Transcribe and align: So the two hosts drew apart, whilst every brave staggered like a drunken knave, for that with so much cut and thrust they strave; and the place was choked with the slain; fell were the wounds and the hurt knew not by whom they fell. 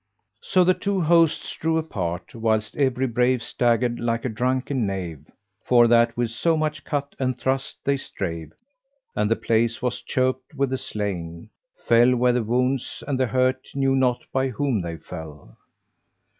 So 0.41 0.63
the 0.63 0.73
two 0.73 0.99
hosts 0.99 1.55
drew 1.57 1.77
apart, 1.77 2.33
whilst 2.33 2.75
every 2.75 3.05
brave 3.05 3.43
staggered 3.43 3.99
like 3.99 4.25
a 4.25 4.29
drunken 4.29 4.87
knave, 4.87 5.29
for 5.63 5.87
that 5.89 6.17
with 6.17 6.31
so 6.31 6.57
much 6.57 6.83
cut 6.83 7.13
and 7.19 7.37
thrust 7.37 7.77
they 7.85 7.97
strave; 7.97 8.51
and 9.15 9.29
the 9.29 9.35
place 9.35 9.79
was 9.79 10.01
choked 10.01 10.55
with 10.55 10.71
the 10.71 10.79
slain; 10.79 11.51
fell 11.85 12.15
were 12.15 12.33
the 12.33 12.41
wounds 12.43 13.03
and 13.07 13.19
the 13.19 13.27
hurt 13.27 13.67
knew 13.75 13.95
not 13.95 14.25
by 14.33 14.49
whom 14.49 14.81
they 14.81 14.97
fell. 14.97 15.55